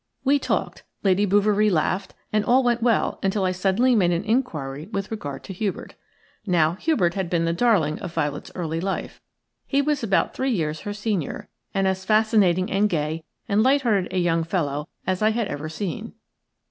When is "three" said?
10.33-10.49